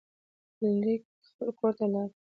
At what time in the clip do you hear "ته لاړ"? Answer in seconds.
1.77-2.07